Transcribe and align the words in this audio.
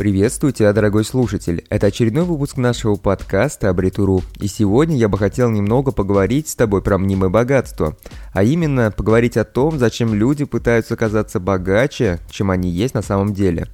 Приветствую 0.00 0.54
тебя, 0.54 0.72
дорогой 0.72 1.04
слушатель. 1.04 1.66
Это 1.68 1.88
очередной 1.88 2.24
выпуск 2.24 2.56
нашего 2.56 2.96
подкаста 2.96 3.68
Абритуру. 3.68 4.22
И 4.40 4.46
сегодня 4.48 4.96
я 4.96 5.10
бы 5.10 5.18
хотел 5.18 5.50
немного 5.50 5.92
поговорить 5.92 6.48
с 6.48 6.54
тобой 6.54 6.80
про 6.80 6.96
мнимое 6.96 7.28
богатство. 7.28 7.98
А 8.32 8.42
именно, 8.42 8.90
поговорить 8.90 9.36
о 9.36 9.44
том, 9.44 9.78
зачем 9.78 10.14
люди 10.14 10.46
пытаются 10.46 10.96
казаться 10.96 11.38
богаче, 11.38 12.18
чем 12.30 12.50
они 12.50 12.70
есть 12.70 12.94
на 12.94 13.02
самом 13.02 13.34
деле. 13.34 13.68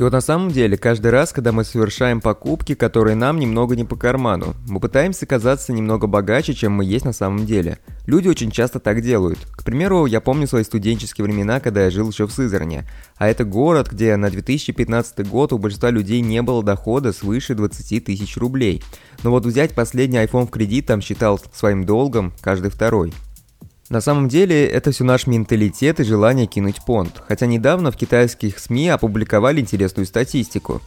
И 0.00 0.02
вот 0.02 0.14
на 0.14 0.22
самом 0.22 0.50
деле, 0.50 0.78
каждый 0.78 1.10
раз, 1.10 1.30
когда 1.30 1.52
мы 1.52 1.62
совершаем 1.62 2.22
покупки, 2.22 2.74
которые 2.74 3.16
нам 3.16 3.38
немного 3.38 3.76
не 3.76 3.84
по 3.84 3.96
карману, 3.96 4.54
мы 4.66 4.80
пытаемся 4.80 5.26
казаться 5.26 5.74
немного 5.74 6.06
богаче, 6.06 6.54
чем 6.54 6.72
мы 6.72 6.86
есть 6.86 7.04
на 7.04 7.12
самом 7.12 7.44
деле. 7.44 7.80
Люди 8.06 8.26
очень 8.26 8.50
часто 8.50 8.80
так 8.80 9.02
делают. 9.02 9.38
К 9.52 9.62
примеру, 9.62 10.06
я 10.06 10.22
помню 10.22 10.46
свои 10.46 10.64
студенческие 10.64 11.26
времена, 11.26 11.60
когда 11.60 11.84
я 11.84 11.90
жил 11.90 12.08
еще 12.08 12.26
в 12.26 12.32
Сызране. 12.32 12.88
А 13.18 13.28
это 13.28 13.44
город, 13.44 13.90
где 13.92 14.16
на 14.16 14.30
2015 14.30 15.28
год 15.28 15.52
у 15.52 15.58
большинства 15.58 15.90
людей 15.90 16.22
не 16.22 16.40
было 16.40 16.62
дохода 16.62 17.12
свыше 17.12 17.54
20 17.54 18.02
тысяч 18.02 18.38
рублей. 18.38 18.82
Но 19.22 19.30
вот 19.30 19.44
взять 19.44 19.74
последний 19.74 20.16
iPhone 20.16 20.46
в 20.46 20.50
кредит 20.50 20.86
там 20.86 21.02
считал 21.02 21.38
своим 21.52 21.84
долгом 21.84 22.32
каждый 22.40 22.70
второй. 22.70 23.12
На 23.90 24.00
самом 24.00 24.28
деле, 24.28 24.66
это 24.66 24.92
все 24.92 25.02
наш 25.02 25.26
менталитет 25.26 25.98
и 25.98 26.04
желание 26.04 26.46
кинуть 26.46 26.84
понт, 26.86 27.22
хотя 27.26 27.46
недавно 27.46 27.90
в 27.90 27.96
китайских 27.96 28.60
СМИ 28.60 28.88
опубликовали 28.88 29.60
интересную 29.60 30.06
статистику. 30.06 30.80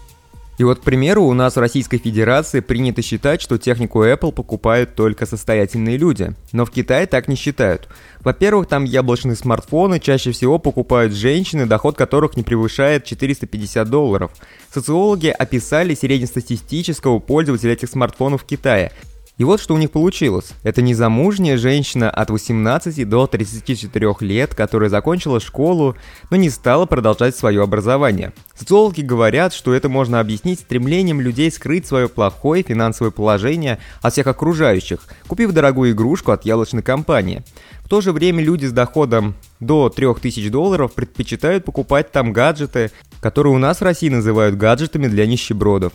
И 0.58 0.64
вот, 0.64 0.80
к 0.80 0.84
примеру, 0.84 1.24
у 1.24 1.34
нас 1.34 1.56
в 1.56 1.60
Российской 1.60 1.98
Федерации 1.98 2.62
принято 2.62 3.02
считать, 3.02 3.42
что 3.42 3.58
технику 3.58 4.06
Apple 4.06 4.32
покупают 4.32 4.96
только 4.96 5.26
состоятельные 5.26 5.98
люди. 5.98 6.34
Но 6.54 6.64
в 6.64 6.72
Китае 6.72 7.06
так 7.08 7.28
не 7.28 7.36
считают. 7.36 7.90
Во-первых, 8.22 8.68
там 8.68 8.86
яблочные 8.86 9.36
смартфоны 9.36 10.00
чаще 10.00 10.32
всего 10.32 10.58
покупают 10.58 11.12
женщины, 11.12 11.66
доход 11.66 11.98
которых 11.98 12.38
не 12.38 12.44
превышает 12.44 13.04
450 13.04 13.90
долларов. 13.90 14.32
Социологи 14.72 15.28
описали 15.28 15.94
среднестатистического 15.94 17.20
пользователя 17.20 17.74
этих 17.74 17.90
смартфонов 17.90 18.44
в 18.44 18.46
Китае. 18.46 18.94
И 19.38 19.44
вот 19.44 19.60
что 19.60 19.74
у 19.74 19.78
них 19.78 19.90
получилось. 19.90 20.52
Это 20.62 20.84
незамужняя 20.84 21.58
женщина 21.58 22.10
от 22.10 22.30
18 22.30 23.10
до 23.10 23.26
34 23.26 24.16
лет, 24.20 24.54
которая 24.54 24.92
закончила 24.92 25.40
школу, 25.40 25.96
но 26.30 26.38
не 26.38 26.52
стала 26.52 26.86
продолжать 26.86 27.36
свое 27.36 27.64
образование. 27.64 28.32
Социологи 28.54 29.02
говорят, 29.02 29.54
что 29.54 29.74
это 29.74 29.90
можно 29.90 30.20
объяснить 30.20 30.60
стремлением 30.60 31.20
людей 31.20 31.50
скрыть 31.52 31.88
свое 31.88 32.08
плохое 32.08 32.62
финансовое 32.62 33.10
положение 33.10 33.80
от 34.04 34.14
всех 34.14 34.28
окружающих, 34.28 35.00
купив 35.28 35.52
дорогую 35.52 35.94
игрушку 35.94 36.32
от 36.32 36.46
яблочной 36.46 36.84
компании. 36.84 37.42
В 37.84 37.90
то 37.90 38.02
же 38.02 38.12
время 38.12 38.44
люди 38.44 38.68
с 38.68 38.72
доходом 38.72 39.34
до 39.60 39.90
3000 39.90 40.50
долларов 40.50 40.94
предпочитают 40.94 41.66
покупать 41.66 42.12
там 42.12 42.34
гаджеты, 42.34 42.92
которые 43.20 43.54
у 43.54 43.58
нас 43.58 43.80
в 43.80 43.84
России 43.84 44.10
называют 44.10 44.58
гаджетами 44.58 45.08
для 45.08 45.26
нищебродов. 45.26 45.94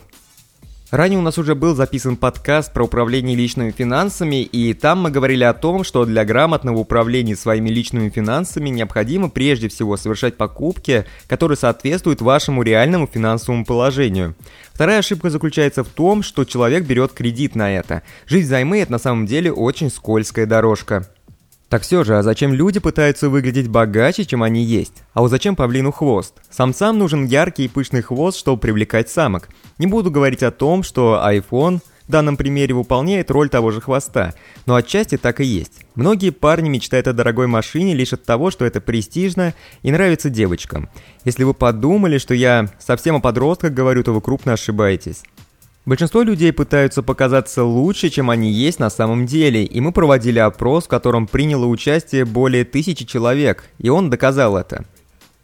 Ранее 0.91 1.19
у 1.19 1.21
нас 1.21 1.37
уже 1.37 1.53
был 1.53 1.75
записан 1.75 2.17
подкаст 2.17 2.73
про 2.73 2.85
управление 2.85 3.35
личными 3.35 3.69
финансами, 3.69 4.41
и 4.41 4.73
там 4.73 5.01
мы 5.01 5.11
говорили 5.11 5.43
о 5.43 5.53
том, 5.53 5.83
что 5.83 6.03
для 6.03 6.25
грамотного 6.25 6.79
управления 6.79 7.35
своими 7.35 7.69
личными 7.69 8.09
финансами 8.09 8.69
необходимо 8.69 9.29
прежде 9.29 9.67
всего 9.67 9.97
совершать 9.97 10.35
покупки, 10.35 11.05
которые 11.27 11.57
соответствуют 11.59 12.21
вашему 12.21 12.63
реальному 12.63 13.05
финансовому 13.05 13.65
положению. 13.65 14.33
Вторая 14.73 14.99
ошибка 14.99 15.29
заключается 15.29 15.83
в 15.83 15.89
том, 15.89 16.23
что 16.23 16.43
человек 16.43 16.85
берет 16.85 17.11
кредит 17.13 17.53
на 17.53 17.71
это. 17.71 18.01
Жить 18.25 18.45
взаймы– 18.45 18.79
это 18.81 18.93
на 18.93 18.99
самом 18.99 19.27
деле 19.27 19.53
очень 19.53 19.91
скользкая 19.91 20.47
дорожка. 20.47 21.07
Так 21.69 21.83
все 21.83 22.03
же, 22.03 22.17
а 22.17 22.23
зачем 22.23 22.51
люди 22.51 22.79
пытаются 22.79 23.29
выглядеть 23.29 23.67
богаче, 23.67 24.25
чем 24.25 24.41
они 24.41 24.63
есть? 24.63 25.03
А 25.13 25.21
вот 25.21 25.29
зачем 25.29 25.55
павлину 25.55 25.91
хвост? 25.91 26.33
Самцам 26.49 26.97
нужен 26.97 27.25
яркий 27.25 27.65
и 27.65 27.67
пышный 27.67 28.01
хвост, 28.01 28.39
чтобы 28.39 28.59
привлекать 28.59 29.09
самок. 29.09 29.49
Не 29.77 29.85
буду 29.85 30.09
говорить 30.09 30.41
о 30.41 30.49
том, 30.49 30.81
что 30.81 31.23
iPhone 31.23 31.79
в 32.07 32.11
данном 32.11 32.37
примере 32.37 32.73
выполняет 32.73 33.29
роль 33.29 33.49
того 33.49 33.69
же 33.69 33.81
хвоста, 33.81 34.33
но 34.65 34.73
отчасти 34.73 35.15
так 35.15 35.41
и 35.41 35.45
есть. 35.45 35.85
Многие 35.93 36.31
парни 36.31 36.69
мечтают 36.69 37.07
о 37.07 37.13
дорогой 37.13 37.45
машине 37.45 37.93
лишь 37.93 38.13
от 38.13 38.23
того, 38.23 38.49
что 38.49 38.65
это 38.65 38.81
престижно 38.81 39.53
и 39.83 39.91
нравится 39.91 40.31
девочкам. 40.31 40.89
Если 41.23 41.43
вы 41.43 41.53
подумали, 41.53 42.17
что 42.17 42.33
я 42.33 42.67
совсем 42.79 43.17
о 43.17 43.19
подростках 43.19 43.73
говорю, 43.73 44.03
то 44.03 44.11
вы 44.11 44.21
крупно 44.21 44.53
ошибаетесь. 44.53 45.21
Большинство 45.89 46.21
людей 46.21 46.53
пытаются 46.53 47.01
показаться 47.01 47.63
лучше, 47.63 48.11
чем 48.11 48.29
они 48.29 48.51
есть 48.51 48.77
на 48.77 48.91
самом 48.91 49.25
деле, 49.25 49.63
и 49.63 49.81
мы 49.81 49.91
проводили 49.91 50.37
опрос, 50.37 50.85
в 50.85 50.87
котором 50.87 51.25
приняло 51.25 51.65
участие 51.65 52.25
более 52.25 52.63
тысячи 52.63 53.05
человек, 53.05 53.63
и 53.79 53.89
он 53.89 54.11
доказал 54.11 54.55
это. 54.55 54.85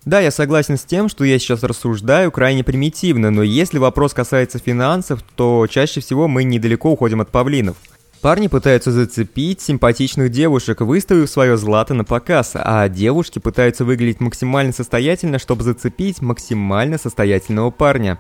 Да, 0.06 0.20
я 0.20 0.30
согласен 0.30 0.78
с 0.78 0.84
тем, 0.84 1.10
что 1.10 1.24
я 1.24 1.40
сейчас 1.40 1.64
рассуждаю 1.64 2.32
крайне 2.32 2.64
примитивно, 2.64 3.32
но 3.32 3.42
если 3.42 3.80
вопрос 3.80 4.14
касается 4.14 4.60
финансов, 4.60 5.24
то 5.36 5.66
чаще 5.66 6.00
всего 6.00 6.28
мы 6.28 6.44
недалеко 6.44 6.92
уходим 6.92 7.22
от 7.22 7.32
павлинов. 7.32 7.78
Парни 8.26 8.48
пытаются 8.48 8.92
зацепить 8.92 9.62
симпатичных 9.62 10.32
девушек, 10.32 10.82
выставив 10.82 11.30
свое 11.30 11.58
злато 11.58 11.94
на 11.94 12.04
показ, 12.04 12.54
а 12.56 12.90
девушки 12.90 13.38
пытаются 13.38 13.86
выглядеть 13.86 14.20
максимально 14.20 14.74
состоятельно, 14.74 15.38
чтобы 15.38 15.62
зацепить 15.62 16.24
максимально 16.24 16.98
состоятельного 16.98 17.70
парня. 17.70 18.18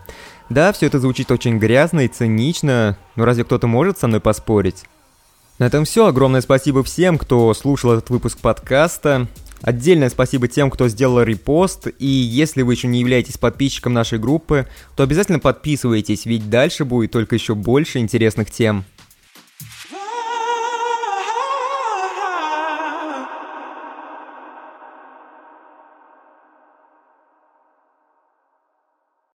Да, 0.47 0.71
все 0.73 0.85
это 0.85 0.99
звучит 0.99 1.31
очень 1.31 1.57
грязно 1.57 2.01
и 2.01 2.07
цинично, 2.07 2.99
но 3.15 3.25
разве 3.25 3.45
кто-то 3.45 3.65
может 3.65 3.97
со 3.97 4.05
мной 4.05 4.19
поспорить? 4.19 4.83
На 5.57 5.65
этом 5.65 5.85
все. 5.85 6.05
Огромное 6.05 6.41
спасибо 6.41 6.83
всем, 6.83 7.17
кто 7.17 7.51
слушал 7.55 7.93
этот 7.93 8.11
выпуск 8.11 8.37
подкаста. 8.37 9.25
Отдельное 9.63 10.11
спасибо 10.11 10.47
тем, 10.47 10.69
кто 10.69 10.87
сделал 10.87 11.23
репост, 11.23 11.87
и 11.97 12.05
если 12.05 12.61
вы 12.61 12.73
еще 12.73 12.87
не 12.87 12.99
являетесь 12.99 13.39
подписчиком 13.39 13.93
нашей 13.93 14.19
группы, 14.19 14.67
то 14.95 15.01
обязательно 15.01 15.39
подписывайтесь, 15.39 16.27
ведь 16.27 16.47
дальше 16.51 16.85
будет 16.85 17.09
только 17.09 17.33
еще 17.33 17.55
больше 17.55 17.97
интересных 17.97 18.51
тем. 18.51 18.85